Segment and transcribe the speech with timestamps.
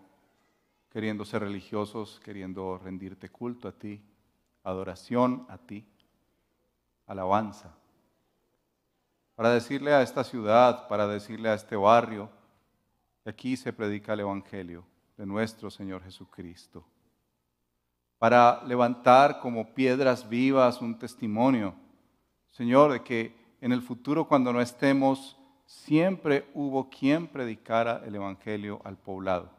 [0.88, 4.00] queriendo ser religiosos, queriendo rendirte culto a ti,
[4.62, 5.84] adoración a ti,
[7.08, 7.74] alabanza.
[9.34, 12.30] Para decirle a esta ciudad, para decirle a este barrio,
[13.24, 14.84] que aquí se predica el Evangelio
[15.16, 16.84] de nuestro Señor Jesucristo.
[18.20, 21.82] Para levantar como piedras vivas un testimonio
[22.52, 28.80] Señor, de que en el futuro cuando no estemos, siempre hubo quien predicara el Evangelio
[28.84, 29.50] al poblado.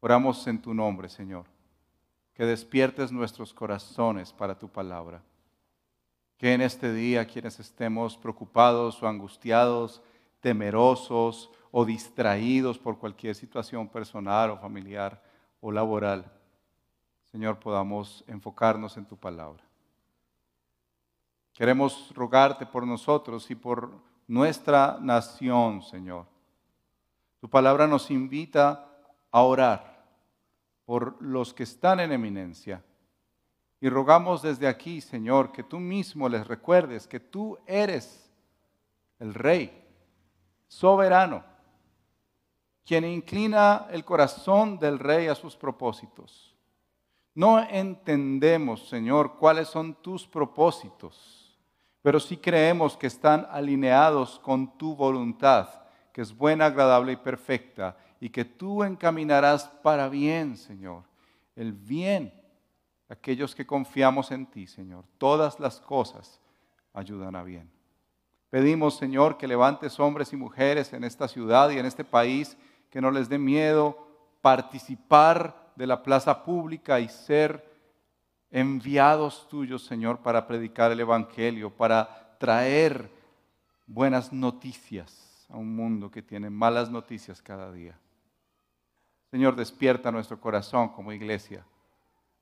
[0.00, 1.44] Oramos en tu nombre, Señor,
[2.34, 5.22] que despiertes nuestros corazones para tu palabra.
[6.36, 10.02] Que en este día quienes estemos preocupados o angustiados,
[10.40, 15.22] temerosos o distraídos por cualquier situación personal o familiar
[15.60, 16.32] o laboral,
[17.30, 19.69] Señor, podamos enfocarnos en tu palabra.
[21.60, 23.92] Queremos rogarte por nosotros y por
[24.26, 26.24] nuestra nación, Señor.
[27.38, 28.88] Tu palabra nos invita
[29.30, 30.06] a orar
[30.86, 32.82] por los que están en eminencia.
[33.78, 38.32] Y rogamos desde aquí, Señor, que tú mismo les recuerdes que tú eres
[39.18, 39.86] el Rey,
[40.66, 41.44] soberano,
[42.86, 46.56] quien inclina el corazón del Rey a sus propósitos.
[47.34, 51.39] No entendemos, Señor, cuáles son tus propósitos
[52.02, 55.68] pero sí creemos que están alineados con tu voluntad,
[56.12, 61.04] que es buena, agradable y perfecta, y que tú encaminarás para bien, Señor,
[61.56, 62.32] el bien.
[63.08, 66.40] Aquellos que confiamos en ti, Señor, todas las cosas
[66.92, 67.70] ayudan a bien.
[68.50, 72.56] Pedimos, Señor, que levantes hombres y mujeres en esta ciudad y en este país,
[72.90, 73.96] que no les dé miedo
[74.40, 77.69] participar de la plaza pública y ser
[78.50, 83.10] enviados tuyos, Señor, para predicar el Evangelio, para traer
[83.86, 87.98] buenas noticias a un mundo que tiene malas noticias cada día.
[89.30, 91.64] Señor, despierta nuestro corazón como iglesia.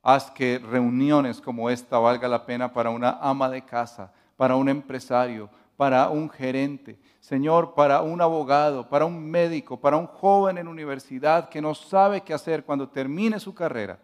[0.03, 4.69] Haz que reuniones como esta valga la pena para una ama de casa, para un
[4.69, 10.67] empresario, para un gerente, Señor, para un abogado, para un médico, para un joven en
[10.67, 13.99] universidad que no sabe qué hacer cuando termine su carrera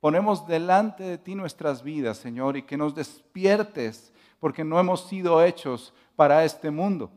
[0.00, 5.42] ponemos delante de ti nuestras vidas, Señor, y que nos despiertes, porque no hemos sido
[5.42, 7.10] hechos para este mundo.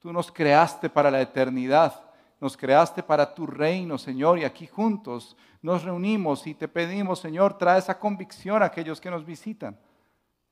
[0.00, 2.02] Tú nos creaste para la eternidad,
[2.40, 7.58] nos creaste para tu reino, Señor, y aquí juntos nos reunimos y te pedimos, Señor,
[7.58, 9.78] trae esa convicción a aquellos que nos visitan.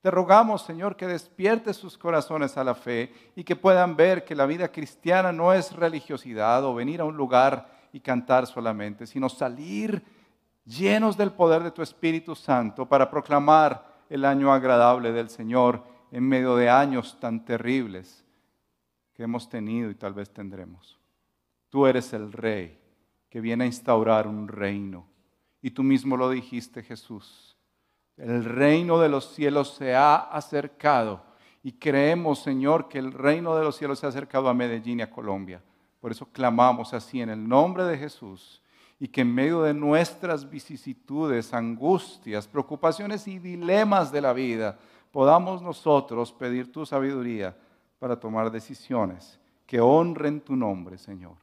[0.03, 4.37] Te rogamos, Señor, que despiertes sus corazones a la fe y que puedan ver que
[4.37, 9.29] la vida cristiana no es religiosidad o venir a un lugar y cantar solamente, sino
[9.29, 10.05] salir
[10.69, 16.29] llenos del poder de tu Espíritu Santo para proclamar el año agradable del Señor en
[16.29, 18.25] medio de años tan terribles
[19.15, 20.99] que hemos tenido y tal vez tendremos.
[21.71, 22.79] Tú eres el Rey
[23.29, 25.07] que viene a instaurar un reino.
[25.61, 27.57] Y tú mismo lo dijiste, Jesús.
[28.17, 31.25] El reino de los cielos se ha acercado.
[31.63, 35.03] Y creemos, Señor, que el reino de los cielos se ha acercado a Medellín y
[35.03, 35.63] a Colombia.
[36.01, 38.63] Por eso clamamos así en el nombre de Jesús
[39.01, 44.79] y que en medio de nuestras vicisitudes, angustias, preocupaciones y dilemas de la vida,
[45.13, 47.57] podamos nosotros pedir tu sabiduría
[47.99, 51.37] para tomar decisiones que honren tu nombre, Señor.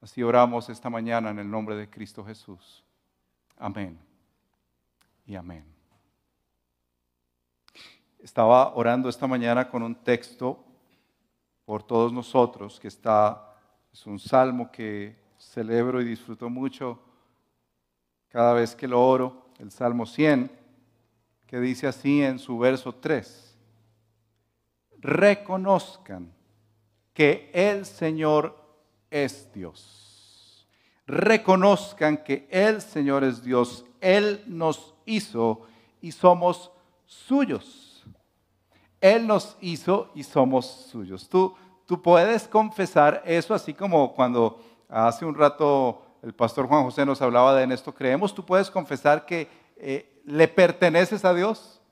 [0.00, 2.84] Así oramos esta mañana en el nombre de Cristo Jesús.
[3.56, 3.98] Amén
[5.26, 5.64] y amén.
[8.18, 10.62] Estaba orando esta mañana con un texto
[11.64, 13.54] por todos nosotros que está,
[13.92, 16.98] es un salmo que celebro y disfruto mucho
[18.28, 20.50] cada vez que lo oro, el Salmo 100,
[21.46, 23.56] que dice así en su verso 3.
[24.98, 26.32] Reconozcan
[27.12, 28.56] que el Señor
[29.10, 30.66] es Dios.
[31.06, 33.84] Reconozcan que el Señor es Dios.
[34.00, 35.62] Él nos hizo
[36.00, 36.72] y somos
[37.06, 38.04] suyos.
[39.00, 41.28] Él nos hizo y somos suyos.
[41.28, 41.54] Tú,
[41.86, 44.58] tú puedes confesar eso así como cuando
[44.88, 48.70] hace un rato el pastor Juan José nos hablaba de en esto creemos, tú puedes
[48.70, 49.46] confesar que
[49.76, 51.82] eh, le perteneces a Dios.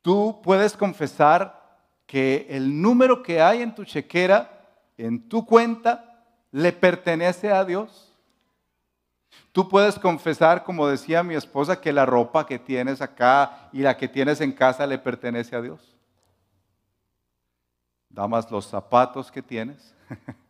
[0.00, 1.62] Tú puedes confesar
[2.06, 4.50] que el número que hay en tu chequera,
[4.96, 8.16] en tu cuenta, le pertenece a Dios.
[9.52, 13.96] Tú puedes confesar, como decía mi esposa, que la ropa que tienes acá y la
[13.98, 15.96] que tienes en casa le pertenece a Dios.
[18.08, 19.94] Damas, los zapatos que tienes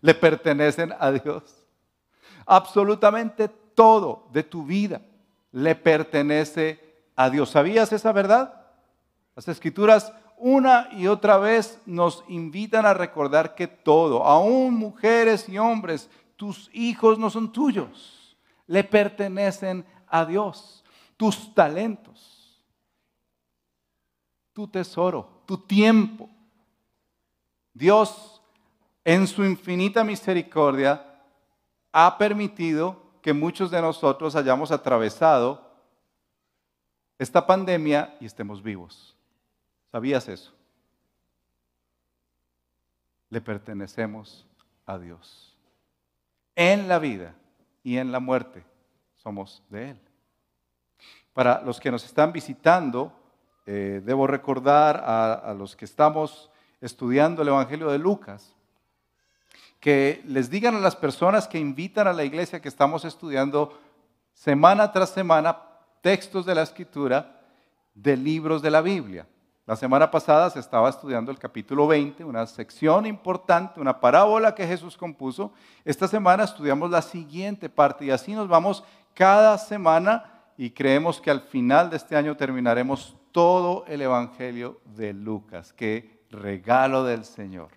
[0.00, 1.66] le pertenecen a Dios.
[2.44, 5.02] Absolutamente todo de tu vida
[5.52, 6.80] le pertenece
[7.14, 7.50] a Dios.
[7.50, 8.66] ¿Sabías esa verdad?
[9.34, 15.58] Las escrituras una y otra vez nos invitan a recordar que todo, aún mujeres y
[15.58, 20.84] hombres, tus hijos no son tuyos, le pertenecen a Dios.
[21.16, 22.62] Tus talentos,
[24.52, 26.28] tu tesoro, tu tiempo.
[27.72, 28.35] Dios
[29.06, 31.06] en su infinita misericordia,
[31.92, 35.62] ha permitido que muchos de nosotros hayamos atravesado
[37.16, 39.16] esta pandemia y estemos vivos.
[39.92, 40.52] ¿Sabías eso?
[43.30, 44.44] Le pertenecemos
[44.84, 45.56] a Dios.
[46.56, 47.32] En la vida
[47.84, 48.64] y en la muerte
[49.14, 50.00] somos de Él.
[51.32, 53.12] Para los que nos están visitando,
[53.66, 56.50] eh, debo recordar a los que estamos
[56.80, 58.55] estudiando el Evangelio de Lucas,
[59.80, 63.78] que les digan a las personas que invitan a la iglesia que estamos estudiando
[64.32, 65.58] semana tras semana
[66.00, 67.40] textos de la escritura
[67.94, 69.26] de libros de la Biblia.
[69.66, 74.66] La semana pasada se estaba estudiando el capítulo 20, una sección importante, una parábola que
[74.66, 75.52] Jesús compuso.
[75.84, 80.24] Esta semana estudiamos la siguiente parte y así nos vamos cada semana
[80.56, 85.72] y creemos que al final de este año terminaremos todo el Evangelio de Lucas.
[85.72, 87.75] Qué regalo del Señor.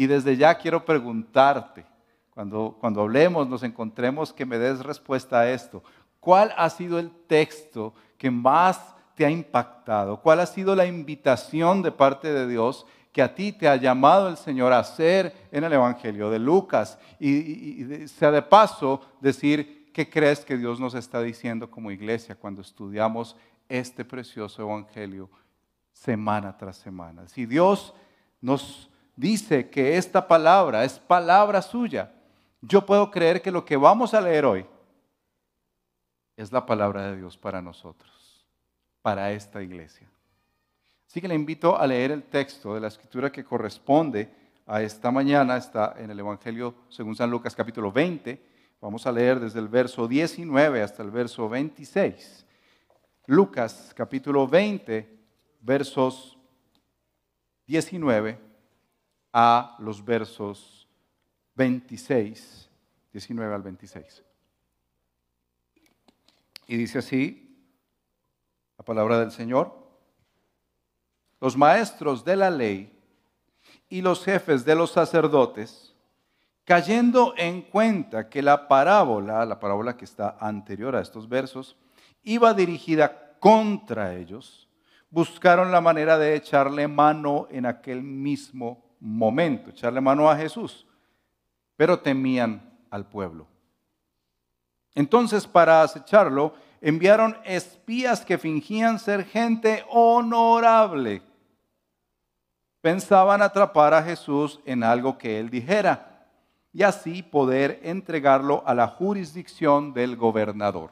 [0.00, 1.84] Y desde ya quiero preguntarte,
[2.30, 5.84] cuando, cuando hablemos, nos encontremos, que me des respuesta a esto.
[6.20, 10.18] ¿Cuál ha sido el texto que más te ha impactado?
[10.22, 14.30] ¿Cuál ha sido la invitación de parte de Dios que a ti te ha llamado
[14.30, 16.98] el Señor a hacer en el Evangelio de Lucas?
[17.18, 22.34] Y, y sea de paso decir qué crees que Dios nos está diciendo como iglesia
[22.36, 23.36] cuando estudiamos
[23.68, 25.28] este precioso Evangelio
[25.92, 27.28] semana tras semana.
[27.28, 27.92] Si Dios
[28.40, 28.89] nos
[29.20, 32.10] dice que esta palabra es palabra suya,
[32.62, 34.66] yo puedo creer que lo que vamos a leer hoy
[36.36, 38.46] es la palabra de Dios para nosotros,
[39.02, 40.08] para esta iglesia.
[41.06, 44.30] Así que le invito a leer el texto de la escritura que corresponde
[44.66, 48.40] a esta mañana, está en el Evangelio según San Lucas capítulo 20.
[48.80, 52.46] Vamos a leer desde el verso 19 hasta el verso 26.
[53.26, 55.18] Lucas capítulo 20,
[55.60, 56.38] versos
[57.66, 58.49] 19
[59.32, 60.88] a los versos
[61.54, 62.68] 26,
[63.12, 64.24] 19 al 26.
[66.66, 67.46] Y dice así
[68.78, 69.78] la palabra del Señor.
[71.40, 72.98] Los maestros de la ley
[73.88, 75.94] y los jefes de los sacerdotes,
[76.64, 81.76] cayendo en cuenta que la parábola, la parábola que está anterior a estos versos,
[82.22, 84.68] iba dirigida contra ellos,
[85.10, 90.86] buscaron la manera de echarle mano en aquel mismo momento, echarle mano a Jesús,
[91.76, 93.46] pero temían al pueblo.
[94.94, 101.22] Entonces, para acecharlo, enviaron espías que fingían ser gente honorable.
[102.80, 106.28] Pensaban atrapar a Jesús en algo que él dijera
[106.72, 110.90] y así poder entregarlo a la jurisdicción del gobernador.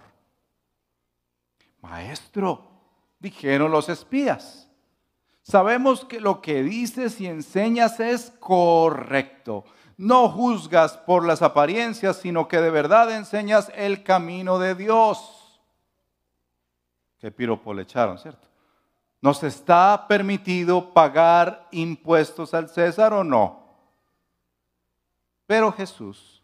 [1.81, 2.69] Maestro,
[3.19, 4.68] dijeron los espías,
[5.49, 9.64] Sabemos que lo que dices y enseñas es correcto.
[9.97, 15.59] No juzgas por las apariencias, sino que de verdad enseñas el camino de Dios.
[17.19, 18.47] Qué piropo le echaron, ¿cierto?
[19.23, 23.64] ¿Nos está permitido pagar impuestos al César o no?
[25.47, 26.43] Pero Jesús,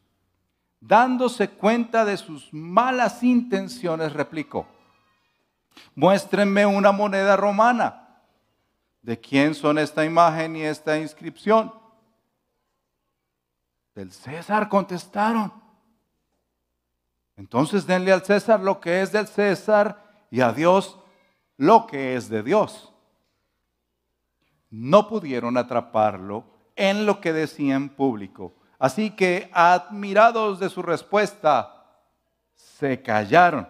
[0.80, 4.66] dándose cuenta de sus malas intenciones, replicó,
[5.94, 8.03] muéstrenme una moneda romana.
[9.04, 11.70] ¿De quién son esta imagen y esta inscripción?
[13.94, 15.52] Del César contestaron.
[17.36, 20.98] Entonces denle al César lo que es del César y a Dios
[21.58, 22.94] lo que es de Dios.
[24.70, 28.54] No pudieron atraparlo en lo que decía en público.
[28.78, 31.84] Así que, admirados de su respuesta,
[32.54, 33.68] se callaron.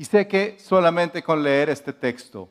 [0.00, 2.48] Y sé que solamente con leer este texto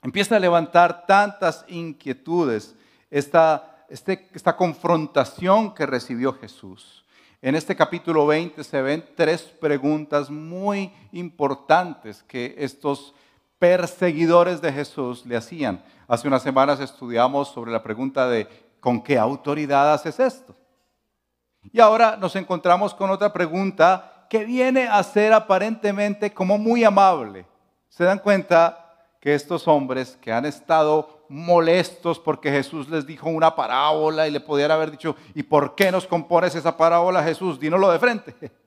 [0.00, 2.76] empieza a levantar tantas inquietudes
[3.10, 7.04] esta, este, esta confrontación que recibió Jesús.
[7.42, 13.16] En este capítulo 20 se ven tres preguntas muy importantes que estos
[13.58, 15.84] perseguidores de Jesús le hacían.
[16.06, 18.46] Hace unas semanas estudiamos sobre la pregunta de
[18.78, 20.54] ¿con qué autoridad haces esto?
[21.72, 27.44] Y ahora nos encontramos con otra pregunta que viene a ser aparentemente como muy amable.
[27.88, 33.56] ¿Se dan cuenta que estos hombres que han estado molestos porque Jesús les dijo una
[33.56, 37.58] parábola y le podían haber dicho, ¿y por qué nos compones esa parábola Jesús?
[37.58, 38.34] Dínoslo de frente.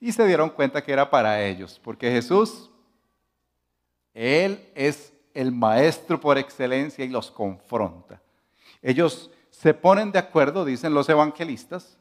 [0.00, 2.68] Y se dieron cuenta que era para ellos, porque Jesús,
[4.12, 8.20] Él es el maestro por excelencia y los confronta.
[8.82, 11.96] Ellos se ponen de acuerdo, dicen los evangelistas,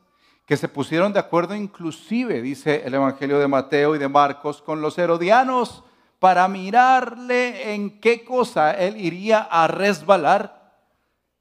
[0.46, 4.82] que se pusieron de acuerdo inclusive, dice el Evangelio de Mateo y de Marcos, con
[4.82, 5.84] los herodianos
[6.20, 10.74] para mirarle en qué cosa él iría a resbalar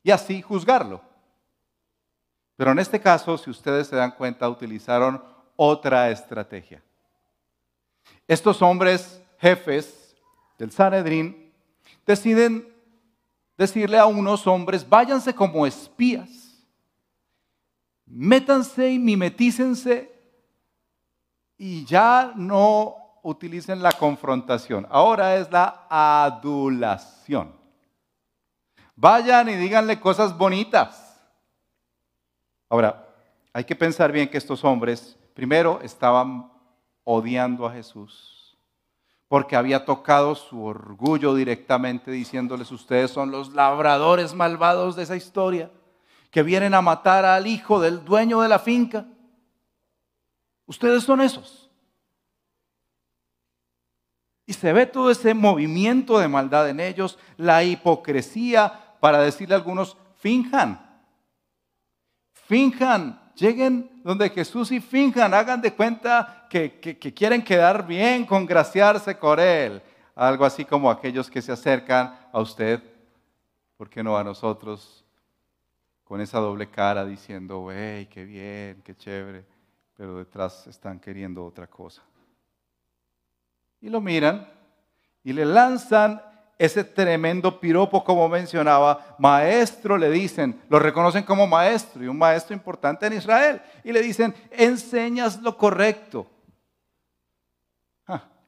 [0.03, 1.01] y así juzgarlo.
[2.57, 5.23] Pero en este caso, si ustedes se dan cuenta, utilizaron
[5.57, 6.83] otra estrategia.
[8.27, 10.17] Estos hombres jefes
[10.59, 11.53] del Sanedrín
[12.07, 12.73] deciden
[13.57, 16.42] decirle a unos hombres, váyanse como espías
[18.13, 20.13] métanse y mimetícense
[21.57, 24.87] y ya no utilicen la confrontación.
[24.91, 27.53] Ahora es la adulación.
[28.95, 31.21] Vayan y díganle cosas bonitas.
[32.69, 33.09] Ahora,
[33.53, 36.51] hay que pensar bien que estos hombres, primero, estaban
[37.05, 38.57] odiando a Jesús,
[39.29, 45.71] porque había tocado su orgullo directamente diciéndoles, ustedes son los labradores malvados de esa historia
[46.33, 49.05] que vienen a matar al hijo del dueño de la finca.
[50.65, 51.71] Ustedes son esos.
[54.47, 59.59] Y se ve todo ese movimiento de maldad en ellos, la hipocresía para decirle a
[59.59, 60.81] algunos, finjan,
[62.33, 69.19] finjan, lleguen donde Jesús y finjan, hagan de cuenta que, que quieren quedar bien, congraciarse
[69.19, 69.83] con Él.
[70.15, 72.83] Algo así como aquellos que se acercan a usted,
[73.77, 75.02] ¿por qué no a nosotros?
[76.05, 79.45] Con esa doble cara diciendo, hey, qué bien, qué chévere,
[79.97, 82.03] pero detrás están queriendo otra cosa.
[83.81, 84.49] Y lo miran
[85.25, 86.21] y le lanzan
[86.59, 92.55] ese tremendo piropo como mencionaba, maestro le dicen, lo reconocen como maestro y un maestro
[92.55, 96.27] importante en Israel, y le dicen, enseñas lo correcto.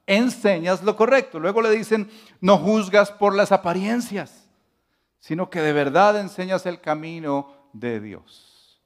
[0.05, 1.39] enseñas lo correcto.
[1.39, 2.09] Luego le dicen,
[2.39, 4.44] no juzgas por las apariencias
[5.25, 8.79] sino que de verdad enseñas el camino de Dios.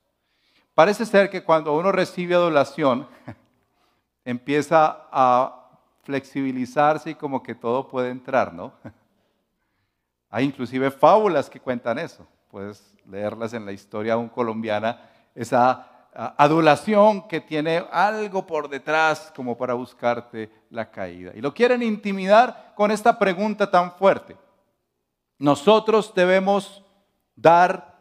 [0.73, 3.09] Parece ser que cuando uno recibe adulación,
[4.23, 5.69] empieza a
[6.03, 8.71] flexibilizarse y como que todo puede entrar, ¿no?
[10.29, 12.25] Hay inclusive fábulas que cuentan eso.
[12.49, 14.97] Puedes leerlas en la historia aún colombiana,
[15.35, 21.33] esa adulación que tiene algo por detrás como para buscarte la caída.
[21.35, 24.37] Y lo quieren intimidar con esta pregunta tan fuerte.
[25.39, 26.83] ¿Nosotros debemos
[27.35, 27.97] dar,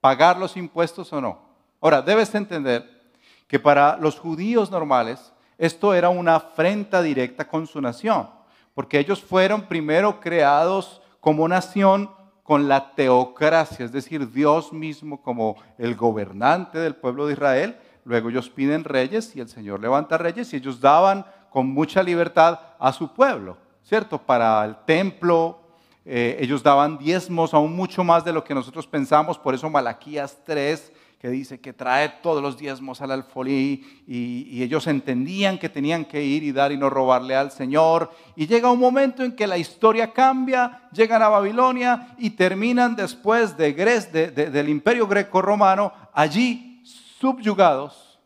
[0.00, 1.40] pagar los impuestos o no?
[1.80, 3.10] Ahora, debes entender
[3.48, 8.30] que para los judíos normales esto era una afrenta directa con su nación,
[8.72, 12.10] porque ellos fueron primero creados como nación
[12.44, 17.76] con la teocracia, es decir, Dios mismo como el gobernante del pueblo de Israel.
[18.04, 22.60] Luego ellos piden reyes y el Señor levanta reyes y ellos daban con mucha libertad
[22.78, 24.18] a su pueblo, ¿cierto?
[24.18, 25.65] Para el templo,
[26.08, 30.38] eh, ellos daban diezmos aún mucho más de lo que nosotros pensamos, por eso Malaquías
[30.44, 36.04] 3, que dice que trae todos los diezmos al alfolí, y, ellos entendían que tenían
[36.04, 38.12] que ir y dar y no robarle al Señor.
[38.36, 43.56] Y llega un momento en que la historia cambia, llegan a Babilonia y terminan después
[43.56, 46.82] de, del imperio greco-romano allí
[47.18, 48.20] subyugados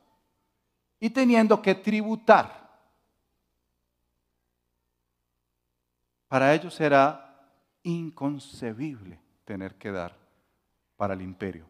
[0.98, 2.60] y teniendo que tributar.
[6.28, 7.29] Para ellos era
[7.82, 10.16] inconcebible tener que dar
[10.96, 11.66] para el imperio.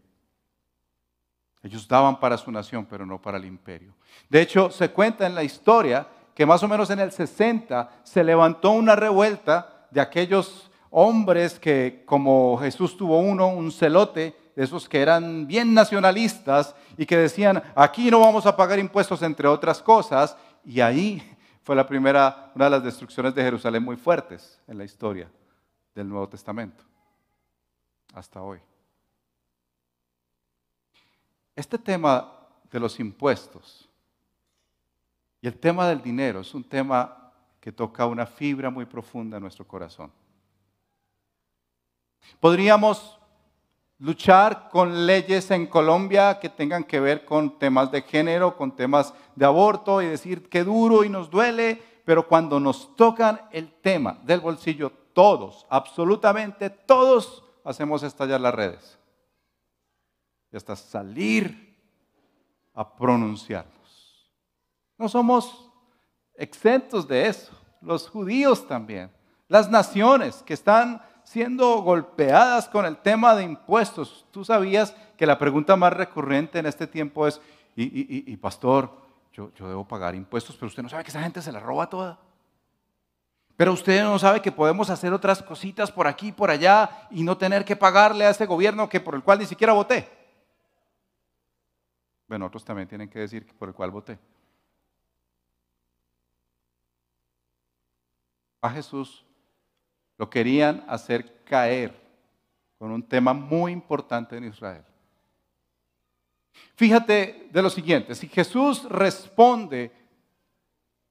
[1.62, 3.94] Ellos daban para su nación, pero no para el imperio.
[4.28, 8.24] De hecho, se cuenta en la historia que más o menos en el 60 se
[8.24, 14.88] levantó una revuelta de aquellos hombres que, como Jesús tuvo uno, un celote, de esos
[14.88, 19.80] que eran bien nacionalistas y que decían, aquí no vamos a pagar impuestos, entre otras
[19.80, 21.22] cosas, y ahí
[21.62, 25.30] fue la primera, una de las destrucciones de Jerusalén muy fuertes en la historia
[25.94, 26.84] del Nuevo Testamento,
[28.14, 28.60] hasta hoy.
[31.56, 32.32] Este tema
[32.70, 33.88] de los impuestos
[35.42, 39.42] y el tema del dinero es un tema que toca una fibra muy profunda en
[39.42, 40.10] nuestro corazón.
[42.38, 43.18] Podríamos
[43.98, 49.12] luchar con leyes en Colombia que tengan que ver con temas de género, con temas
[49.36, 54.18] de aborto y decir que duro y nos duele, pero cuando nos tocan el tema
[54.24, 58.98] del bolsillo, todos, absolutamente todos, hacemos estallar las redes.
[60.50, 61.76] Y hasta salir
[62.72, 64.30] a pronunciarnos.
[64.96, 65.70] No somos
[66.36, 67.52] exentos de eso.
[67.82, 69.10] Los judíos también.
[69.46, 74.24] Las naciones que están siendo golpeadas con el tema de impuestos.
[74.30, 77.42] Tú sabías que la pregunta más recurrente en este tiempo es,
[77.76, 78.90] y, pastor,
[79.34, 81.90] yo, yo, debo pagar impuestos, pero usted no sabe que esa gente se la roba
[81.90, 82.18] toda.
[83.60, 87.36] Pero usted no sabe que podemos hacer otras cositas por aquí por allá y no
[87.36, 90.08] tener que pagarle a ese gobierno que por el cual ni siquiera voté.
[92.26, 94.18] Bueno, otros también tienen que decir por el cual voté.
[98.62, 99.26] A Jesús
[100.16, 101.94] lo querían hacer caer
[102.78, 104.86] con un tema muy importante en Israel.
[106.76, 109.92] Fíjate de lo siguiente, si Jesús responde,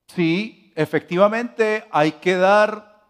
[0.07, 3.03] sí, efectivamente hay que dar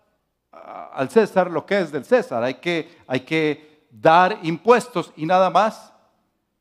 [0.52, 5.52] al César lo que es del César, hay que, hay que dar impuestos y nada
[5.52, 5.94] más,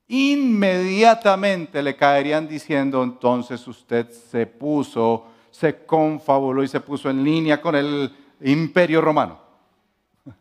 [0.06, 7.58] inmediatamente le caerían diciendo, entonces usted se puso, se confabuló y se puso en línea
[7.58, 9.40] con el imperio romano.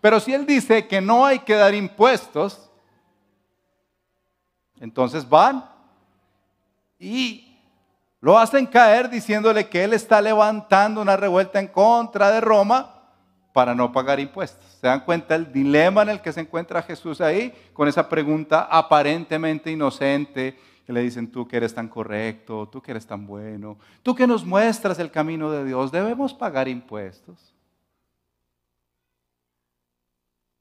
[0.00, 2.70] Pero si él dice que no hay que dar impuestos,
[4.78, 5.68] entonces van
[7.00, 7.43] y
[8.24, 13.02] lo hacen caer diciéndole que él está levantando una revuelta en contra de Roma
[13.52, 14.64] para no pagar impuestos.
[14.80, 18.66] ¿Se dan cuenta el dilema en el que se encuentra Jesús ahí con esa pregunta
[18.70, 20.58] aparentemente inocente?
[20.86, 24.26] que le dicen, tú que eres tan correcto, tú que eres tan bueno, tú que
[24.26, 27.54] nos muestras el camino de Dios, debemos pagar impuestos.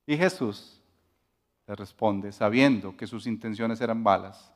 [0.06, 0.82] Y Jesús
[1.68, 4.54] le responde, sabiendo que sus intenciones eran malas,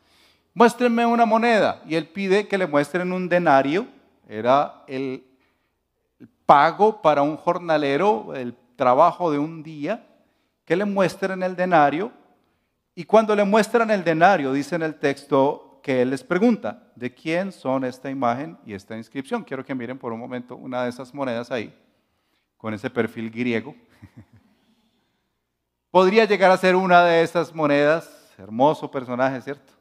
[0.58, 1.84] muéstrenme una moneda.
[1.86, 3.86] Y él pide que le muestren un denario,
[4.28, 5.24] era el
[6.48, 10.04] pago para un jornalero, el trabajo de un día,
[10.66, 12.12] que le muestren el denario
[12.96, 17.14] y cuando le muestran el denario, dice en el texto que él les pregunta, ¿de
[17.14, 19.44] quién son esta imagen y esta inscripción?
[19.44, 21.72] Quiero que miren por un momento una de esas monedas ahí,
[22.58, 23.76] con ese perfil griego.
[25.92, 29.77] Podría llegar a ser una de esas monedas, hermoso personaje, ¿cierto?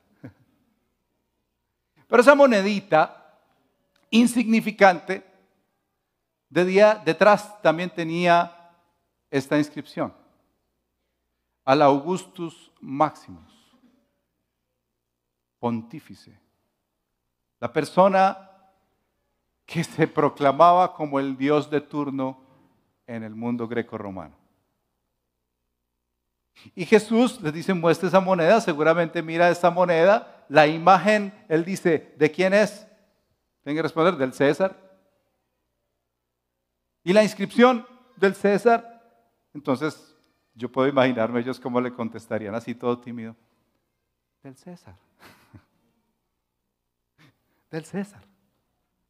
[2.07, 3.39] Pero esa monedita
[4.11, 5.25] insignificante,
[6.49, 8.53] detrás también tenía
[9.31, 10.15] esta inscripción
[11.65, 13.53] al Augustus Maximus,
[15.59, 16.39] pontífice,
[17.59, 18.51] la persona
[19.65, 22.41] que se proclamaba como el dios de turno
[23.07, 24.37] en el mundo greco-romano.
[26.75, 32.15] Y Jesús les dice, muestre esa moneda, seguramente mira esa moneda, la imagen, él dice,
[32.17, 32.87] ¿de quién es?
[33.63, 34.77] Tienen que responder, del César.
[37.03, 39.03] Y la inscripción del César.
[39.55, 40.17] Entonces
[40.55, 43.37] yo puedo imaginarme ellos cómo le contestarían así todo tímido.
[44.43, 44.97] Del César.
[47.71, 48.26] Del César.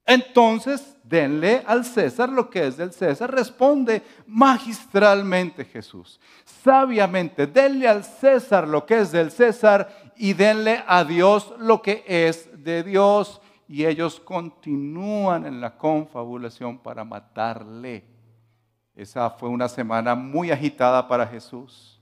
[0.07, 3.31] Entonces, denle al César lo que es del César.
[3.33, 6.21] Responde magistralmente Jesús.
[6.45, 12.05] Sabiamente, denle al César lo que es del César y denle a Dios lo que
[12.07, 13.40] es de Dios.
[13.69, 18.05] Y ellos continúan en la confabulación para matarle.
[18.95, 21.95] Esa fue una semana muy agitada para Jesús.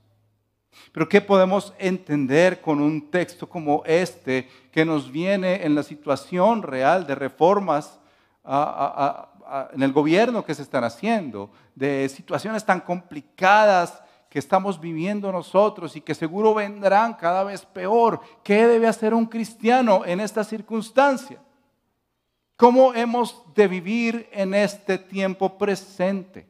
[0.92, 6.62] Pero ¿qué podemos entender con un texto como este que nos viene en la situación
[6.62, 7.98] real de reformas
[9.72, 15.94] en el gobierno que se están haciendo, de situaciones tan complicadas que estamos viviendo nosotros
[15.96, 18.20] y que seguro vendrán cada vez peor?
[18.42, 21.38] ¿Qué debe hacer un cristiano en esta circunstancia?
[22.56, 26.46] ¿Cómo hemos de vivir en este tiempo presente?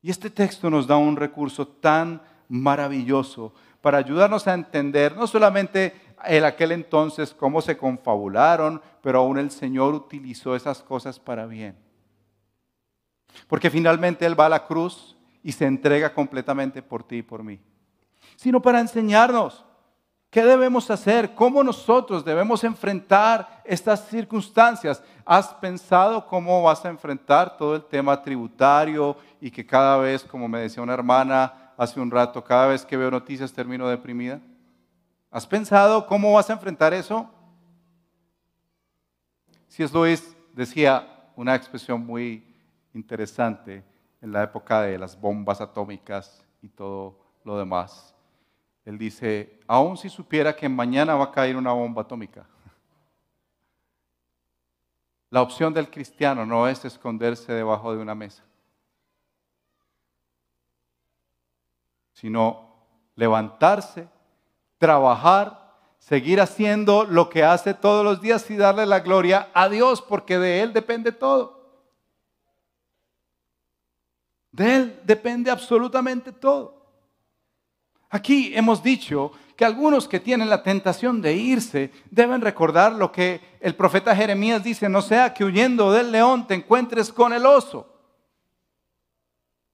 [0.00, 2.20] Y este texto nos da un recurso tan
[2.52, 9.38] maravilloso para ayudarnos a entender no solamente en aquel entonces cómo se confabularon, pero aún
[9.38, 11.76] el Señor utilizó esas cosas para bien.
[13.48, 17.42] Porque finalmente Él va a la cruz y se entrega completamente por ti y por
[17.42, 17.58] mí.
[18.36, 19.64] sino para enseñarnos
[20.30, 25.02] qué debemos hacer, cómo nosotros debemos enfrentar estas circunstancias.
[25.24, 30.48] ¿Has pensado cómo vas a enfrentar todo el tema tributario y que cada vez, como
[30.48, 34.40] me decía una hermana hace un rato, cada vez que veo noticias termino deprimida?
[35.30, 37.30] ¿Has pensado cómo vas a enfrentar eso?
[39.68, 42.44] Si es Luis decía una expresión muy
[42.94, 43.82] interesante
[44.20, 48.14] en la época de las bombas atómicas y todo lo demás.
[48.84, 52.46] Él dice, aun si supiera que mañana va a caer una bomba atómica,
[55.30, 58.44] la opción del cristiano no es esconderse debajo de una mesa,
[62.12, 62.72] sino
[63.14, 64.08] levantarse,
[64.78, 65.62] trabajar,
[65.98, 70.38] seguir haciendo lo que hace todos los días y darle la gloria a Dios, porque
[70.38, 71.62] de Él depende todo.
[74.50, 76.82] De Él depende absolutamente todo.
[78.10, 83.40] Aquí hemos dicho que algunos que tienen la tentación de irse deben recordar lo que
[83.60, 87.91] el profeta Jeremías dice, no sea que huyendo del león te encuentres con el oso.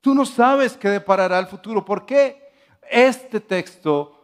[0.01, 1.85] Tú no sabes qué deparará el futuro.
[1.85, 2.51] ¿Por qué?
[2.91, 4.15] Este texto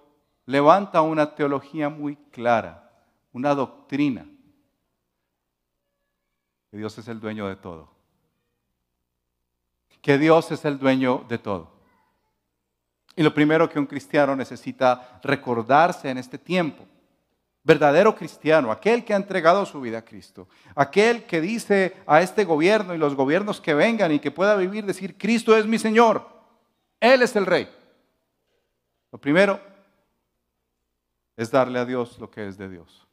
[0.47, 2.91] levanta una teología muy clara,
[3.33, 4.27] una doctrina,
[6.71, 7.95] que Dios es el dueño de todo
[10.05, 11.73] que Dios es el dueño de todo.
[13.17, 16.85] Y lo primero que un cristiano necesita recordarse en este tiempo,
[17.65, 20.47] verdadero cristiano, aquel que ha entregado su vida a Cristo,
[20.77, 24.85] aquel que dice a este gobierno y los gobiernos que vengan y que pueda vivir,
[24.85, 26.29] decir, Cristo es mi Señor,
[27.01, 27.69] Él es el Rey.
[29.11, 29.59] Lo primero
[31.37, 33.07] es darle a Dios lo que es de Dios.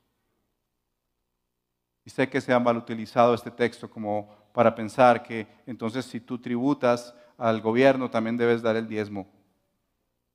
[2.03, 6.19] Y sé que se ha mal utilizado este texto como para pensar que entonces si
[6.19, 9.27] tú tributas al gobierno también debes dar el diezmo.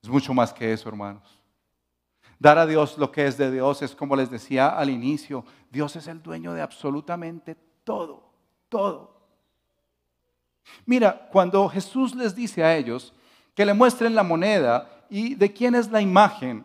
[0.02, 1.35] Es mucho más que eso, hermanos.
[2.38, 5.96] Dar a Dios lo que es de Dios es como les decía al inicio, Dios
[5.96, 8.24] es el dueño de absolutamente todo,
[8.68, 9.16] todo.
[10.84, 13.14] Mira, cuando Jesús les dice a ellos
[13.54, 16.64] que le muestren la moneda y de quién es la imagen,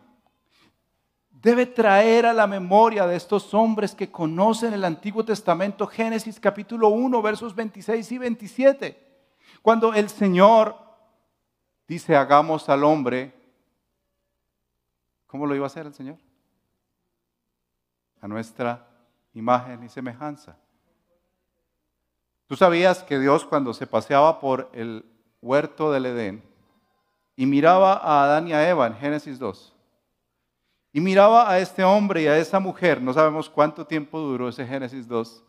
[1.30, 6.90] debe traer a la memoria de estos hombres que conocen el Antiguo Testamento, Génesis capítulo
[6.90, 9.12] 1, versos 26 y 27.
[9.62, 10.76] Cuando el Señor
[11.88, 13.34] dice, hagamos al hombre,
[15.32, 16.18] ¿cómo lo iba a hacer el Señor?
[18.20, 18.86] A nuestra
[19.34, 20.58] imagen y semejanza.
[22.48, 25.06] ¿Tú sabías que Dios cuando se paseaba por el
[25.42, 26.44] huerto del Edén
[27.38, 29.74] y miraba a Adán y a Eva en Génesis 2,
[30.92, 34.68] y miraba a este hombre y a esa mujer, no sabemos cuánto tiempo duró ese
[34.68, 35.46] Génesis 2,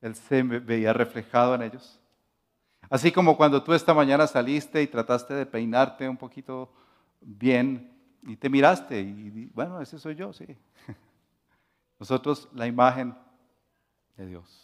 [0.00, 2.00] él se veía reflejado en ellos.
[2.88, 6.72] Así como cuando tú esta mañana saliste y trataste de peinarte un poquito
[7.20, 7.91] bien
[8.22, 10.46] y te miraste y bueno, ese soy yo, sí.
[11.98, 13.14] Nosotros la imagen
[14.16, 14.62] de Dios.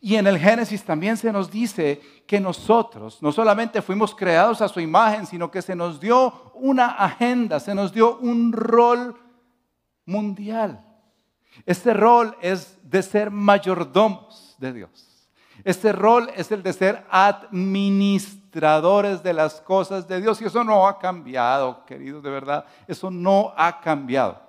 [0.00, 4.68] Y en el Génesis también se nos dice que nosotros no solamente fuimos creados a
[4.68, 9.16] su imagen, sino que se nos dio una agenda, se nos dio un rol
[10.04, 10.84] mundial.
[11.64, 15.30] Este rol es de ser mayordomos de Dios.
[15.64, 20.40] Este rol es el de ser administradores de las cosas de Dios.
[20.40, 22.64] Y eso no ha cambiado, queridos, de verdad.
[22.86, 24.40] Eso no ha cambiado.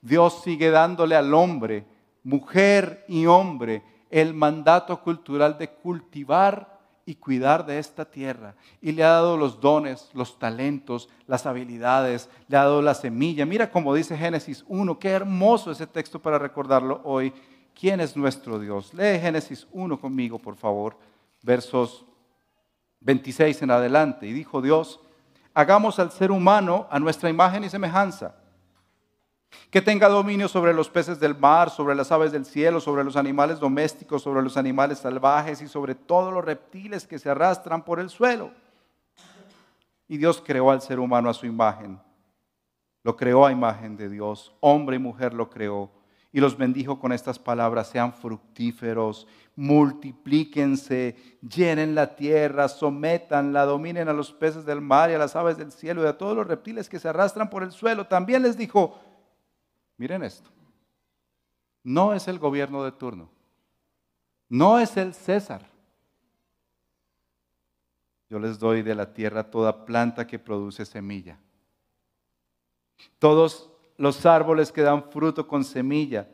[0.00, 1.86] Dios sigue dándole al hombre,
[2.24, 8.54] mujer y hombre, el mandato cultural de cultivar y cuidar de esta tierra.
[8.80, 13.46] Y le ha dado los dones, los talentos, las habilidades, le ha dado la semilla.
[13.46, 17.32] Mira como dice Génesis 1, qué hermoso ese texto para recordarlo hoy.
[17.74, 18.92] ¿Quién es nuestro Dios?
[18.92, 20.96] Lee Génesis 1 conmigo, por favor,
[21.42, 22.04] versos
[23.04, 24.26] 26 en adelante.
[24.26, 25.00] Y dijo Dios,
[25.54, 28.34] hagamos al ser humano a nuestra imagen y semejanza
[29.70, 33.16] que tenga dominio sobre los peces del mar, sobre las aves del cielo, sobre los
[33.16, 38.00] animales domésticos, sobre los animales salvajes y sobre todos los reptiles que se arrastran por
[38.00, 38.50] el suelo.
[40.08, 41.98] Y Dios creó al ser humano a su imagen.
[43.02, 44.52] Lo creó a imagen de Dios.
[44.60, 45.90] Hombre y mujer lo creó.
[46.32, 54.12] Y los bendijo con estas palabras, sean fructíferos, multiplíquense, llenen la tierra, sometanla, dominen a
[54.12, 56.88] los peces del mar y a las aves del cielo y a todos los reptiles
[56.88, 58.06] que se arrastran por el suelo.
[58.06, 59.00] También les dijo,
[60.02, 60.50] Miren esto.
[61.84, 63.30] No es el gobierno de turno.
[64.48, 65.70] No es el César.
[68.28, 71.38] Yo les doy de la tierra toda planta que produce semilla.
[73.20, 76.28] Todos los árboles que dan fruto con semilla,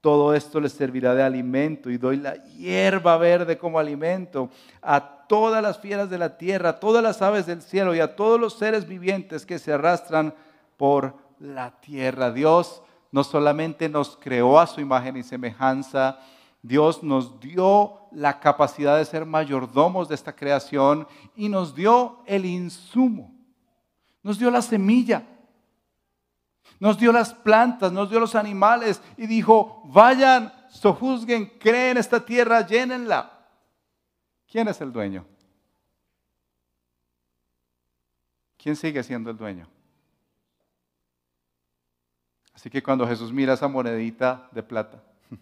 [0.00, 4.48] todo esto les servirá de alimento y doy la hierba verde como alimento
[4.80, 8.16] a todas las fieras de la tierra, a todas las aves del cielo y a
[8.16, 10.34] todos los seres vivientes que se arrastran
[10.76, 12.32] por la tierra.
[12.32, 12.82] Dios
[13.12, 16.18] no solamente nos creó a su imagen y semejanza,
[16.62, 22.44] Dios nos dio la capacidad de ser mayordomos de esta creación y nos dio el
[22.44, 23.34] insumo,
[24.22, 25.24] nos dio la semilla
[26.80, 32.66] nos dio las plantas, nos dio los animales y dijo, vayan, sojuzguen, creen esta tierra,
[32.66, 33.38] llénenla.
[34.50, 35.26] ¿Quién es el dueño?
[38.56, 39.68] ¿Quién sigue siendo el dueño?
[42.54, 45.02] Así que cuando Jesús mira esa monedita de plata,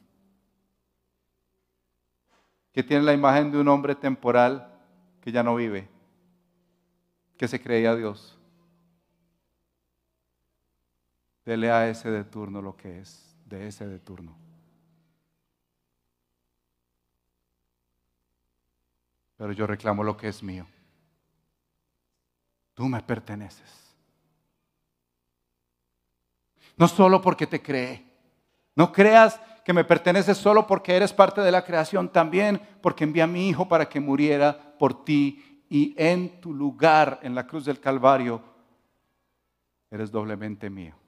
[2.72, 4.72] que tiene la imagen de un hombre temporal
[5.20, 5.88] que ya no vive,
[7.37, 8.38] que se creía Dios,
[11.49, 14.37] Dele a ese de turno lo que es de ese de turno.
[19.39, 20.67] Pero yo reclamo lo que es mío.
[22.75, 23.97] Tú me perteneces.
[26.77, 28.05] No solo porque te cree.
[28.77, 33.25] No creas que me perteneces solo porque eres parte de la creación, también porque envía
[33.25, 37.65] a mi Hijo para que muriera por ti y en tu lugar en la cruz
[37.65, 38.43] del Calvario
[39.91, 41.08] eres doblemente mío.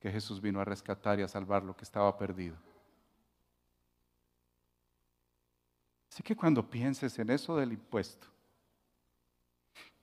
[0.00, 2.56] Que Jesús vino a rescatar y a salvar lo que estaba perdido.
[6.10, 8.26] Así que cuando pienses en eso del impuesto,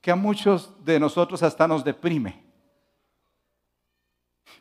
[0.00, 2.42] que a muchos de nosotros hasta nos deprime,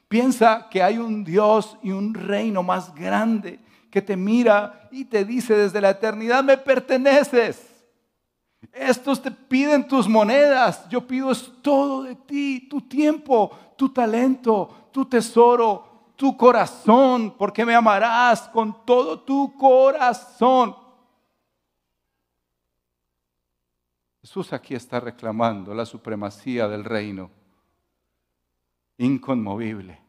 [0.07, 3.59] piensa que hay un Dios y un reino más grande
[3.91, 7.63] que te mira y te dice desde la eternidad, me perteneces.
[8.73, 14.86] Estos te piden tus monedas, yo pido es todo de ti, tu tiempo, tu talento,
[14.97, 20.75] tu tesoro, tu corazón, porque me amarás con todo tu corazón.
[24.21, 27.29] Jesús aquí está reclamando la supremacía del reino
[28.97, 30.01] inconmovible.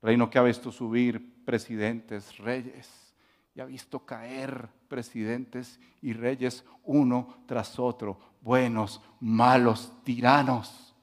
[0.00, 3.12] Reino que ha visto subir presidentes, reyes,
[3.52, 10.94] y ha visto caer presidentes y reyes uno tras otro, buenos, malos, tiranos.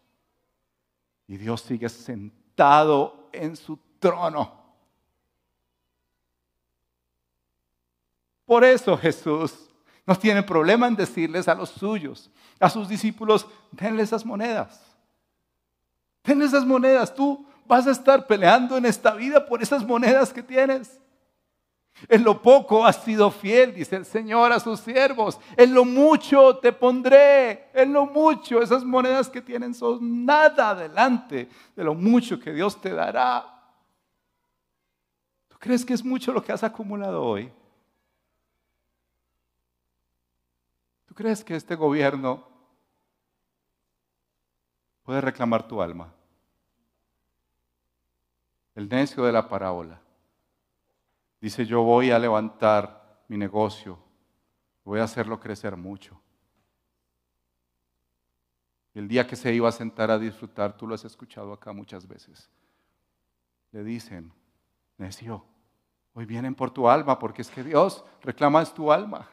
[1.28, 2.45] Y Dios sigue sentado
[3.32, 4.52] en su trono.
[8.46, 9.54] Por eso Jesús
[10.06, 14.82] no tiene problema en decirles a los suyos, a sus discípulos, denle esas monedas.
[16.24, 17.14] Denle esas monedas.
[17.14, 21.00] Tú vas a estar peleando en esta vida por esas monedas que tienes.
[22.10, 25.40] En lo poco has sido fiel, dice el Señor a sus siervos.
[25.56, 27.70] En lo mucho te pondré.
[27.74, 32.80] En lo mucho, esas monedas que tienen son nada delante de lo mucho que Dios
[32.82, 33.46] te dará.
[35.48, 37.52] ¿Tú crees que es mucho lo que has acumulado hoy?
[41.06, 42.46] ¿Tú crees que este gobierno
[45.04, 46.12] puede reclamar tu alma?
[48.76, 50.02] El necio de la parábola
[51.46, 54.00] Dice, yo voy a levantar mi negocio,
[54.84, 56.20] voy a hacerlo crecer mucho.
[58.96, 62.08] El día que se iba a sentar a disfrutar, tú lo has escuchado acá muchas
[62.08, 62.50] veces,
[63.72, 64.34] le dicen,
[64.98, 65.46] necio,
[66.16, 69.30] hoy vienen por tu alma, porque es que Dios reclama tu alma.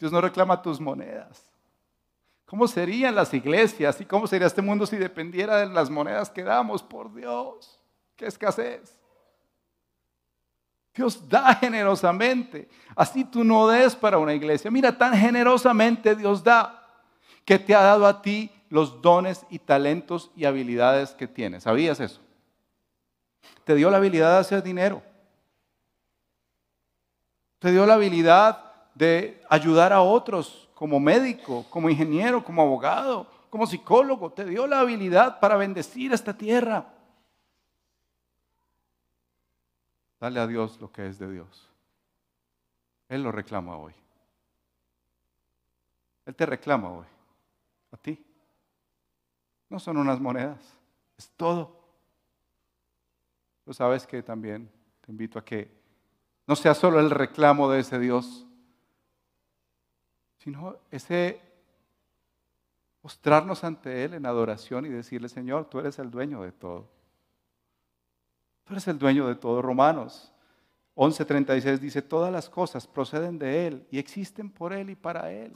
[0.00, 1.46] Dios no reclama tus monedas.
[2.44, 6.42] ¿Cómo serían las iglesias y cómo sería este mundo si dependiera de las monedas que
[6.42, 6.82] damos?
[6.82, 7.80] Por Dios,
[8.16, 8.97] qué escasez.
[10.98, 12.68] Dios da generosamente.
[12.96, 14.68] Así tú no des para una iglesia.
[14.68, 16.84] Mira, tan generosamente Dios da
[17.44, 21.62] que te ha dado a ti los dones y talentos y habilidades que tienes.
[21.62, 22.20] ¿Sabías eso?
[23.62, 25.00] Te dio la habilidad de hacer dinero.
[27.60, 28.58] Te dio la habilidad
[28.96, 34.32] de ayudar a otros como médico, como ingeniero, como abogado, como psicólogo.
[34.32, 36.86] Te dio la habilidad para bendecir esta tierra.
[40.20, 41.70] Dale a Dios lo que es de Dios.
[43.08, 43.94] Él lo reclama hoy.
[46.26, 47.06] Él te reclama hoy.
[47.92, 48.24] A ti.
[49.68, 50.58] No son unas monedas,
[51.16, 51.78] es todo.
[53.64, 54.70] Tú sabes que también
[55.02, 55.70] te invito a que
[56.46, 58.46] no sea solo el reclamo de ese Dios,
[60.38, 61.40] sino ese
[63.02, 66.88] mostrarnos ante Él en adoración y decirle, Señor, tú eres el dueño de todo.
[68.68, 69.62] Tú eres el dueño de todo.
[69.62, 70.30] Romanos
[70.94, 75.54] 11:36 dice, todas las cosas proceden de Él y existen por Él y para Él.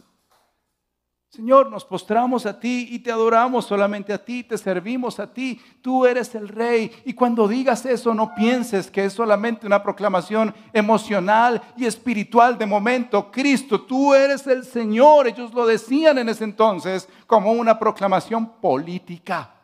[1.29, 5.61] Señor, nos postramos a ti y te adoramos solamente a ti, te servimos a ti,
[5.83, 6.91] tú eres el rey.
[7.05, 12.67] Y cuando digas eso, no pienses que es solamente una proclamación emocional y espiritual de
[12.67, 13.31] momento.
[13.31, 15.27] Cristo, tú eres el Señor.
[15.27, 19.62] Ellos lo decían en ese entonces como una proclamación política.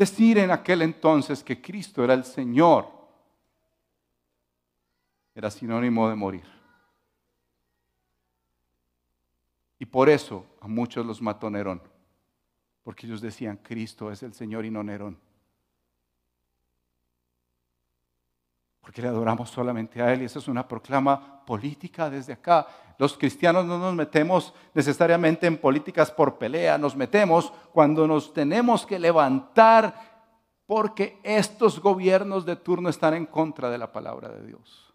[0.00, 2.88] Decir en aquel entonces que Cristo era el Señor
[5.34, 6.44] era sinónimo de morir.
[9.78, 11.82] Y por eso a muchos los mató Nerón,
[12.82, 15.18] porque ellos decían, Cristo es el Señor y no Nerón.
[18.90, 22.66] Porque le adoramos solamente a Él y esa es una proclama política desde acá.
[22.98, 28.84] Los cristianos no nos metemos necesariamente en políticas por pelea, nos metemos cuando nos tenemos
[28.84, 29.94] que levantar
[30.66, 34.92] porque estos gobiernos de turno están en contra de la palabra de Dios.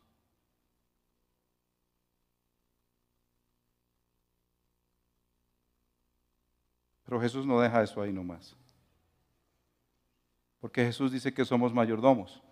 [7.06, 8.58] Pero Jesús no deja eso ahí nomás.
[10.60, 12.44] Porque Jesús dice que somos mayordomos.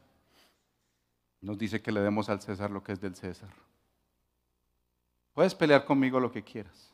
[1.44, 3.50] Nos dice que le demos al César lo que es del César.
[5.34, 6.90] Puedes pelear conmigo lo que quieras.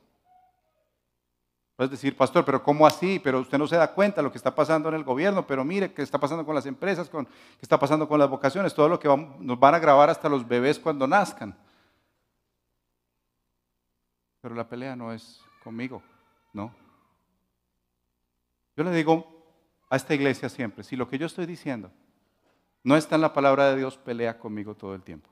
[1.76, 3.22] Puedes decir, pastor, pero ¿cómo así?
[3.24, 5.64] Pero usted no se da cuenta de lo que está pasando en el gobierno, pero
[5.64, 8.90] mire qué está pasando con las empresas, con, qué está pasando con las vocaciones, todo
[8.90, 11.56] lo que nos van a grabar hasta los bebés cuando nazcan.
[14.42, 16.02] Pero la pelea no es conmigo,
[16.54, 16.74] ¿no?
[18.76, 19.28] Yo le digo
[19.92, 21.92] a esta iglesia siempre, si lo que yo estoy diciendo
[22.84, 25.30] no está en la palabra de Dios, pelea conmigo todo el tiempo.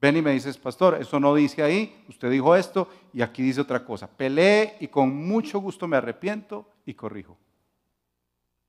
[0.00, 3.60] Ven y me dices, pastor, eso no dice ahí, usted dijo esto y aquí dice
[3.60, 4.08] otra cosa.
[4.08, 7.36] Pelee y con mucho gusto me arrepiento y corrijo.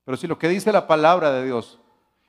[0.03, 1.79] Pero si lo que dice la palabra de Dios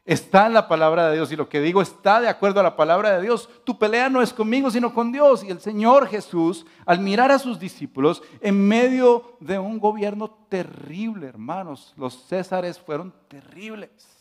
[0.05, 2.77] está en la palabra de Dios y lo que digo está de acuerdo a la
[2.77, 5.43] palabra de Dios, tu pelea no es conmigo, sino con Dios.
[5.43, 11.27] Y el Señor Jesús, al mirar a sus discípulos en medio de un gobierno terrible,
[11.27, 14.12] hermanos, los césares fueron terribles.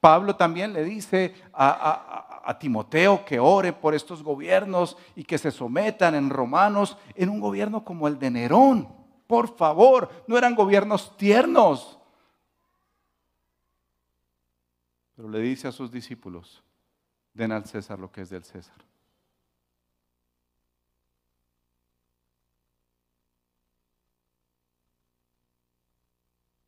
[0.00, 6.14] Pablo también le dice a, Timoteo que ore por estos gobiernos y que se sometan
[6.14, 8.88] en romanos en un gobierno como el de Nerón.
[9.26, 11.96] Por favor, no eran gobiernos tiernos,
[15.16, 16.62] Pero le dice a sus discípulos,
[17.32, 18.76] den al César lo que es del César.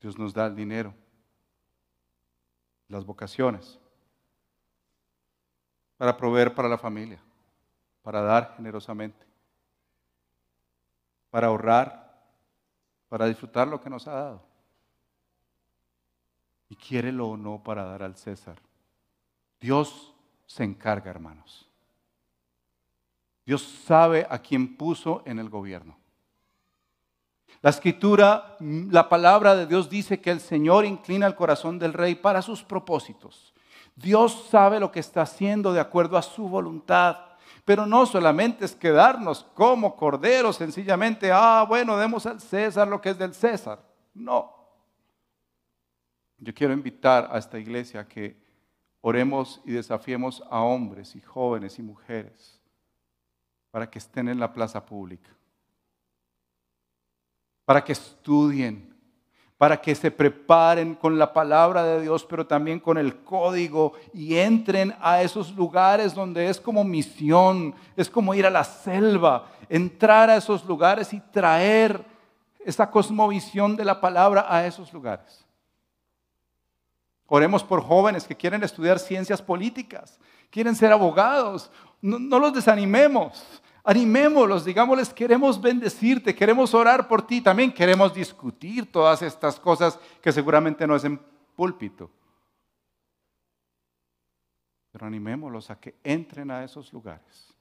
[0.00, 0.94] Dios nos da el dinero,
[2.88, 3.78] las vocaciones,
[5.96, 7.20] para proveer para la familia,
[8.02, 9.26] para dar generosamente,
[11.30, 12.22] para ahorrar,
[13.08, 14.42] para disfrutar lo que nos ha dado
[16.68, 18.58] y quiérelo o no para dar al César.
[19.60, 20.14] Dios
[20.46, 21.68] se encarga, hermanos.
[23.44, 25.97] Dios sabe a quién puso en el gobierno.
[27.60, 32.14] La escritura, la palabra de Dios dice que el Señor inclina el corazón del rey
[32.14, 33.52] para sus propósitos.
[33.96, 37.18] Dios sabe lo que está haciendo de acuerdo a su voluntad.
[37.64, 43.10] Pero no solamente es quedarnos como corderos, sencillamente, ah, bueno, demos al César lo que
[43.10, 43.78] es del César.
[44.14, 44.54] No.
[46.38, 48.40] Yo quiero invitar a esta iglesia a que
[49.02, 52.58] oremos y desafiemos a hombres y jóvenes y mujeres
[53.70, 55.30] para que estén en la plaza pública,
[57.68, 58.96] para que estudien,
[59.58, 64.36] para que se preparen con la palabra de Dios, pero también con el código y
[64.36, 70.30] entren a esos lugares donde es como misión, es como ir a la selva, entrar
[70.30, 72.02] a esos lugares y traer
[72.64, 75.44] esa cosmovisión de la palabra a esos lugares.
[77.26, 81.70] Oremos por jóvenes que quieren estudiar ciencias políticas, quieren ser abogados.
[82.00, 83.44] No, los desanimemos,
[83.88, 90.30] animémoslos, digámosles, queremos bendecirte, queremos orar por ti, también queremos discutir todas estas cosas que
[90.30, 91.18] seguramente no es en
[91.56, 92.10] púlpito.
[94.92, 97.54] Pero animémoslos a que entren a esos lugares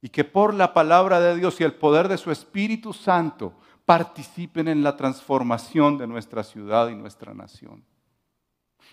[0.00, 4.68] y que por la palabra de Dios y el poder de su Espíritu Santo participen
[4.68, 7.84] en la transformación de nuestra ciudad y nuestra nación.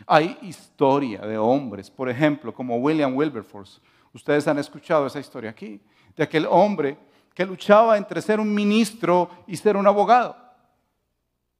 [0.07, 3.79] Hay historia de hombres, por ejemplo, como William Wilberforce.
[4.11, 5.79] Ustedes han escuchado esa historia aquí,
[6.15, 6.97] de aquel hombre
[7.33, 10.35] que luchaba entre ser un ministro y ser un abogado.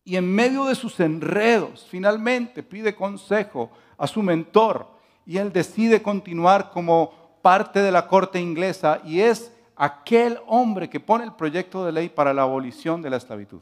[0.04, 4.88] Y en medio de sus enredos, finalmente pide consejo a su mentor
[5.26, 11.00] y él decide continuar como parte de la corte inglesa y es aquel hombre que
[11.00, 13.62] pone el proyecto de ley para la abolición de la esclavitud.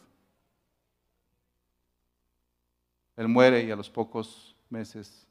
[3.16, 5.28] Él muere y a los pocos meses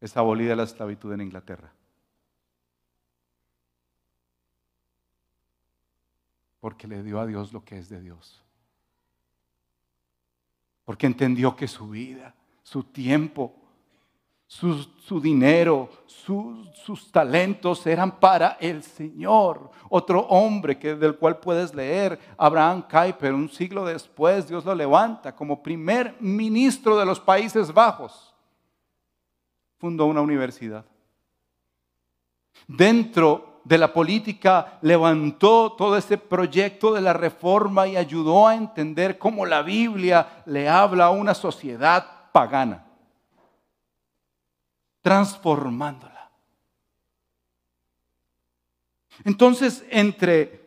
[0.00, 1.72] es abolida la esclavitud en Inglaterra.
[6.62, 8.40] Porque le dio a Dios lo que es de Dios.
[10.84, 13.52] Porque entendió que su vida, su tiempo,
[14.46, 19.72] su, dinero, sus talentos eran para el Señor.
[19.88, 25.34] Otro hombre que, del cual puedes leer, Abraham Kuyper, un siglo después, Dios lo levanta
[25.34, 28.32] como primer ministro de los Países Bajos.
[29.78, 30.84] Fundó una universidad.
[32.68, 39.18] Dentro de la política levantó todo ese proyecto de la reforma y ayudó a entender
[39.18, 42.86] cómo la Biblia le habla a una sociedad pagana
[45.02, 46.30] transformándola.
[49.24, 50.62] Entonces, entre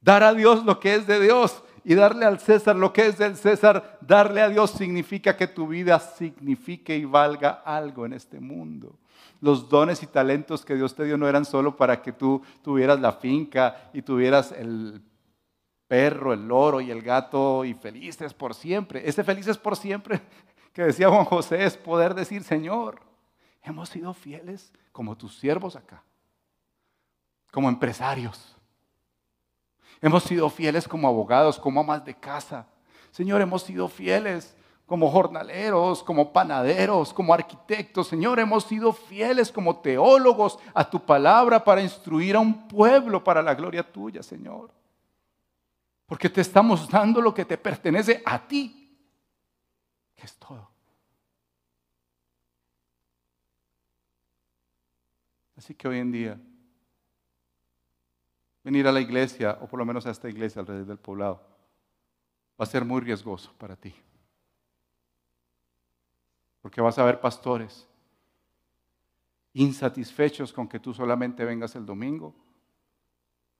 [0.00, 3.18] dar a Dios lo que es de Dios y darle al César lo que es
[3.18, 8.38] del César, darle a Dios significa que tu vida signifique y valga algo en este
[8.38, 8.98] mundo.
[9.40, 13.00] Los dones y talentos que Dios te dio no eran solo para que tú tuvieras
[13.00, 15.02] la finca y tuvieras el
[15.88, 19.08] perro, el loro y el gato y felices por siempre.
[19.08, 20.20] Ese felices por siempre
[20.72, 23.00] que decía Juan José es poder decir, Señor,
[23.62, 26.02] hemos sido fieles como tus siervos acá,
[27.50, 28.56] como empresarios.
[30.00, 32.66] Hemos sido fieles como abogados, como amas de casa.
[33.10, 34.56] Señor, hemos sido fieles
[34.90, 38.08] como jornaleros, como panaderos, como arquitectos.
[38.08, 43.40] Señor, hemos sido fieles como teólogos a tu palabra para instruir a un pueblo para
[43.40, 44.72] la gloria tuya, Señor.
[46.06, 48.98] Porque te estamos dando lo que te pertenece a ti,
[50.16, 50.68] que es todo.
[55.56, 56.40] Así que hoy en día,
[58.64, 61.40] venir a la iglesia, o por lo menos a esta iglesia alrededor del poblado,
[62.60, 63.94] va a ser muy riesgoso para ti.
[66.60, 67.86] Porque vas a ver pastores
[69.52, 72.34] insatisfechos con que tú solamente vengas el domingo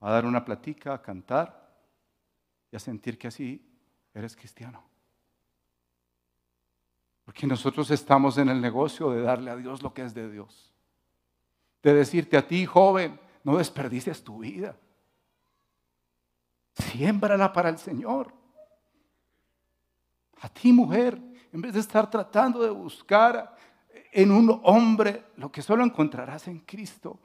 [0.00, 1.74] a dar una platica, a cantar
[2.70, 3.66] y a sentir que así
[4.14, 4.82] eres cristiano.
[7.24, 10.70] Porque nosotros estamos en el negocio de darle a Dios lo que es de Dios
[11.82, 14.76] de decirte a ti, joven, no desperdicies tu vida.
[16.74, 18.32] Siémbrala para el Señor.
[20.40, 21.20] A ti, mujer,
[21.52, 23.56] en vez de estar tratando de buscar
[24.12, 27.18] en un hombre lo que solo encontrarás en Cristo,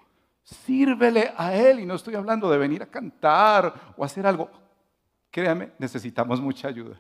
[0.43, 1.79] sírvele a Él.
[1.79, 4.49] Y no estoy hablando de venir a cantar o hacer algo.
[5.29, 6.99] Créame, necesitamos mucha ayuda.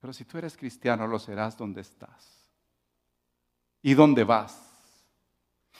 [0.00, 2.48] Pero si tú eres cristiano, lo serás donde estás
[3.82, 4.58] y dónde vas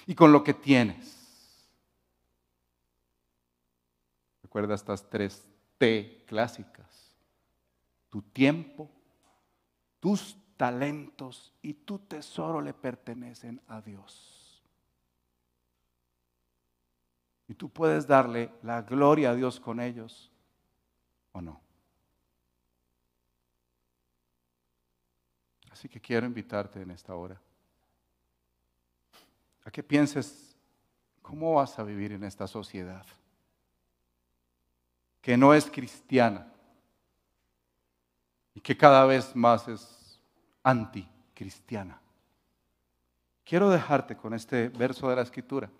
[0.06, 1.16] y con lo que tienes.
[4.42, 5.46] Recuerda estas tres
[5.80, 7.16] T clásicas.
[8.10, 8.90] Tu tiempo,
[9.98, 14.62] tus talentos y tu tesoro le pertenecen a Dios.
[17.48, 20.30] Y tú puedes darle la gloria a Dios con ellos
[21.32, 21.62] o no.
[25.70, 27.40] Así que quiero invitarte en esta hora
[29.64, 30.54] a que pienses
[31.22, 33.06] cómo vas a vivir en esta sociedad
[35.20, 36.50] que no es cristiana
[38.54, 40.20] y que cada vez más es
[40.62, 42.00] anticristiana.
[43.44, 45.70] Quiero dejarte con este verso de la escritura.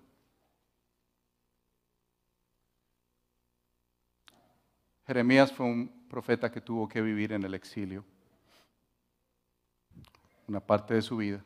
[5.06, 8.04] Jeremías fue un profeta que tuvo que vivir en el exilio
[10.46, 11.44] una parte de su vida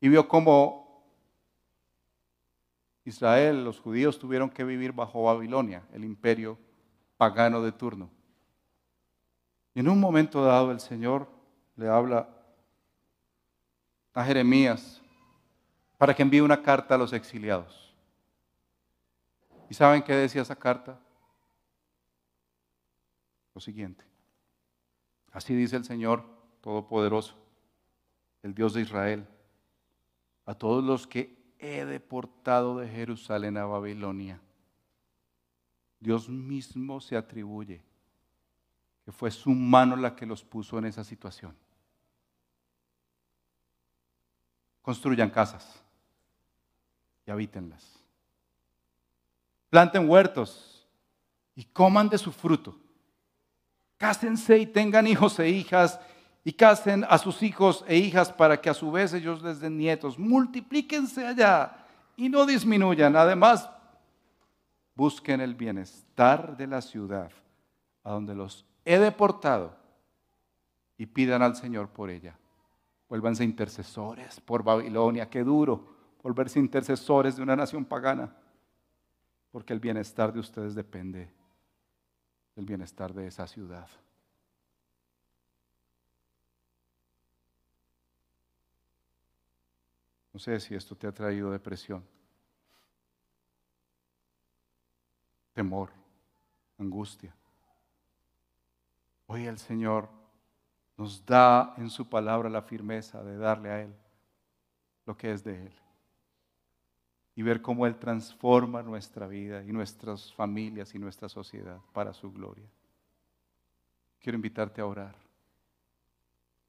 [0.00, 0.89] y vio cómo
[3.04, 6.58] Israel, los judíos tuvieron que vivir bajo Babilonia, el imperio
[7.16, 8.10] pagano de turno.
[9.74, 11.28] Y en un momento dado el Señor
[11.76, 12.28] le habla
[14.12, 15.00] a Jeremías
[15.96, 17.94] para que envíe una carta a los exiliados.
[19.68, 20.98] ¿Y saben qué decía esa carta?
[23.54, 24.04] Lo siguiente.
[25.32, 26.24] Así dice el Señor
[26.60, 27.36] Todopoderoso,
[28.42, 29.26] el Dios de Israel
[30.50, 34.40] a todos los que he deportado de Jerusalén a Babilonia.
[36.00, 37.82] Dios mismo se atribuye
[39.04, 41.54] que fue su mano la que los puso en esa situación.
[44.80, 45.82] Construyan casas
[47.26, 47.98] y habítenlas.
[49.68, 50.86] Planten huertos
[51.54, 52.76] y coman de su fruto.
[53.98, 56.00] Cásense y tengan hijos e hijas
[56.44, 59.76] y casen a sus hijos e hijas para que a su vez ellos les den
[59.76, 60.18] nietos.
[60.18, 61.76] Multiplíquense allá
[62.16, 63.14] y no disminuyan.
[63.16, 63.70] Además,
[64.94, 67.30] busquen el bienestar de la ciudad
[68.02, 69.76] a donde los he deportado
[70.96, 72.38] y pidan al Señor por ella.
[73.08, 78.34] Vuélvanse intercesores por Babilonia, qué duro volverse intercesores de una nación pagana,
[79.50, 81.32] porque el bienestar de ustedes depende
[82.54, 83.88] del bienestar de esa ciudad.
[90.40, 92.02] No sé si esto te ha traído depresión,
[95.52, 95.90] temor,
[96.78, 97.36] angustia.
[99.26, 100.08] Hoy el Señor
[100.96, 103.94] nos da en su palabra la firmeza de darle a Él
[105.04, 105.74] lo que es de Él.
[107.36, 112.32] Y ver cómo Él transforma nuestra vida y nuestras familias y nuestra sociedad para su
[112.32, 112.70] gloria.
[114.18, 115.29] Quiero invitarte a orar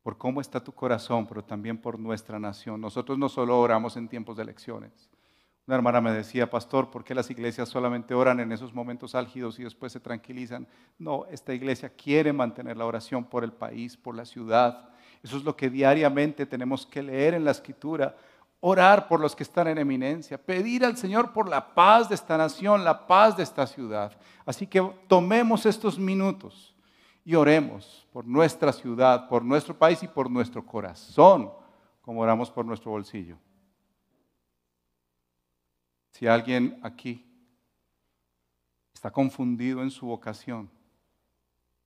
[0.04, 2.82] por cómo está tu corazón, pero también por nuestra nación.
[2.82, 5.10] Nosotros no solo oramos en tiempos de elecciones.
[5.68, 9.60] Una hermana me decía, pastor, ¿por qué las iglesias solamente oran en esos momentos álgidos
[9.60, 10.68] y después se tranquilizan?
[10.97, 14.89] No, esta iglesia quiere mantener la oración por el país, por la ciudad.
[15.22, 18.18] Eso es lo que diariamente tenemos que leer en la escritura.
[18.60, 22.38] Orar por los que están en eminencia, pedir al Señor por la paz de esta
[22.38, 24.12] nación, la paz de esta ciudad.
[24.45, 26.70] Así que tomemos estos minutos
[27.24, 31.51] y oremos por nuestra ciudad, por nuestro país y por nuestro corazón,
[32.01, 33.38] como oramos por nuestro bolsillo.
[36.11, 37.26] Si alguien aquí
[38.93, 40.69] está confundido en su vocación,